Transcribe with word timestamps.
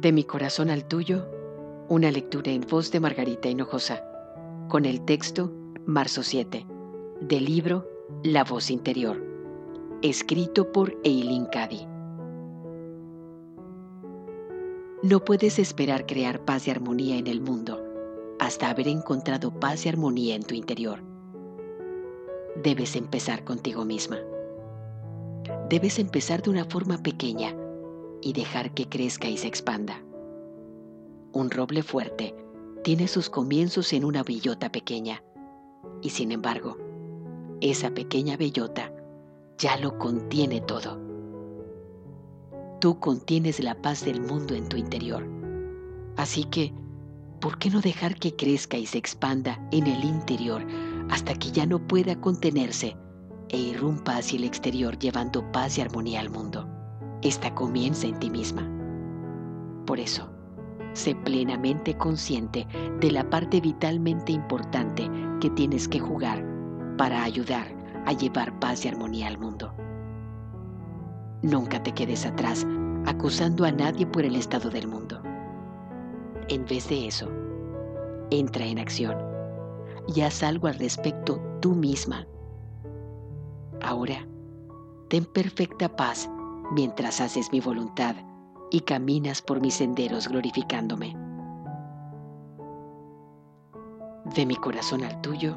De 0.00 0.12
mi 0.12 0.24
corazón 0.24 0.68
al 0.68 0.84
tuyo, 0.84 1.26
una 1.88 2.10
lectura 2.10 2.52
en 2.52 2.60
voz 2.68 2.90
de 2.90 3.00
Margarita 3.00 3.48
Hinojosa, 3.48 4.04
con 4.68 4.84
el 4.84 5.02
texto 5.06 5.50
Marzo 5.86 6.22
7, 6.22 6.66
del 7.22 7.46
libro 7.46 7.88
La 8.22 8.44
voz 8.44 8.70
interior, 8.70 9.24
escrito 10.02 10.70
por 10.70 10.94
Eileen 11.02 11.46
Cady. 11.46 11.88
No 15.02 15.24
puedes 15.24 15.58
esperar 15.58 16.04
crear 16.04 16.44
paz 16.44 16.68
y 16.68 16.72
armonía 16.72 17.16
en 17.16 17.26
el 17.26 17.40
mundo 17.40 17.82
hasta 18.38 18.68
haber 18.68 18.88
encontrado 18.88 19.50
paz 19.58 19.86
y 19.86 19.88
armonía 19.88 20.34
en 20.34 20.42
tu 20.42 20.54
interior. 20.54 21.00
Debes 22.62 22.96
empezar 22.96 23.44
contigo 23.44 23.86
misma. 23.86 24.18
Debes 25.70 25.98
empezar 25.98 26.42
de 26.42 26.50
una 26.50 26.66
forma 26.66 26.98
pequeña 26.98 27.56
y 28.26 28.32
dejar 28.32 28.74
que 28.74 28.88
crezca 28.88 29.28
y 29.28 29.36
se 29.36 29.46
expanda. 29.46 30.02
Un 31.32 31.48
roble 31.48 31.84
fuerte 31.84 32.34
tiene 32.82 33.06
sus 33.06 33.30
comienzos 33.30 33.92
en 33.92 34.04
una 34.04 34.24
bellota 34.24 34.72
pequeña 34.72 35.22
y 36.02 36.10
sin 36.10 36.32
embargo, 36.32 36.76
esa 37.60 37.90
pequeña 37.90 38.36
bellota 38.36 38.92
ya 39.58 39.76
lo 39.76 39.96
contiene 39.96 40.60
todo. 40.60 40.98
Tú 42.80 42.98
contienes 42.98 43.60
la 43.60 43.80
paz 43.80 44.04
del 44.04 44.20
mundo 44.20 44.56
en 44.56 44.68
tu 44.68 44.76
interior. 44.76 45.24
Así 46.16 46.46
que, 46.46 46.74
¿por 47.40 47.58
qué 47.58 47.70
no 47.70 47.80
dejar 47.80 48.16
que 48.16 48.34
crezca 48.34 48.76
y 48.76 48.86
se 48.86 48.98
expanda 48.98 49.64
en 49.70 49.86
el 49.86 50.02
interior 50.02 50.66
hasta 51.10 51.32
que 51.34 51.52
ya 51.52 51.64
no 51.64 51.78
pueda 51.78 52.20
contenerse 52.20 52.96
e 53.50 53.56
irrumpa 53.56 54.16
hacia 54.16 54.38
el 54.38 54.44
exterior 54.44 54.98
llevando 54.98 55.48
paz 55.52 55.78
y 55.78 55.80
armonía 55.80 56.18
al 56.18 56.30
mundo? 56.30 56.65
Esta 57.26 57.52
comienza 57.52 58.06
en 58.06 58.20
ti 58.20 58.30
misma. 58.30 58.62
Por 59.84 59.98
eso, 59.98 60.30
sé 60.92 61.16
plenamente 61.16 61.96
consciente 61.96 62.68
de 63.00 63.10
la 63.10 63.28
parte 63.28 63.60
vitalmente 63.60 64.30
importante 64.30 65.10
que 65.40 65.50
tienes 65.50 65.88
que 65.88 65.98
jugar 65.98 66.46
para 66.96 67.24
ayudar 67.24 67.66
a 68.04 68.12
llevar 68.12 68.56
paz 68.60 68.84
y 68.84 68.88
armonía 68.90 69.26
al 69.26 69.38
mundo. 69.38 69.74
Nunca 71.42 71.82
te 71.82 71.90
quedes 71.90 72.24
atrás 72.24 72.64
acusando 73.06 73.64
a 73.64 73.72
nadie 73.72 74.06
por 74.06 74.24
el 74.24 74.36
estado 74.36 74.70
del 74.70 74.86
mundo. 74.86 75.20
En 76.46 76.64
vez 76.64 76.88
de 76.88 77.08
eso, 77.08 77.28
entra 78.30 78.66
en 78.66 78.78
acción 78.78 79.16
y 80.14 80.20
haz 80.20 80.44
algo 80.44 80.68
al 80.68 80.78
respecto 80.78 81.40
tú 81.60 81.74
misma. 81.74 82.24
Ahora, 83.82 84.24
ten 85.08 85.24
perfecta 85.24 85.88
paz 85.88 86.30
mientras 86.72 87.20
haces 87.20 87.52
mi 87.52 87.60
voluntad 87.60 88.16
y 88.70 88.80
caminas 88.80 89.42
por 89.42 89.60
mis 89.60 89.74
senderos 89.74 90.28
glorificándome. 90.28 91.16
De 94.34 94.44
mi 94.44 94.56
corazón 94.56 95.04
al 95.04 95.20
tuyo, 95.20 95.56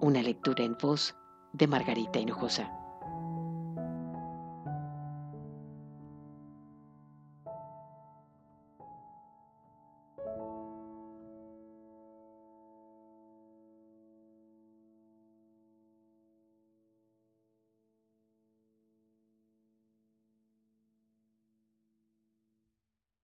una 0.00 0.22
lectura 0.22 0.64
en 0.64 0.76
voz 0.80 1.14
de 1.52 1.66
Margarita 1.66 2.18
Hinojosa. 2.18 2.83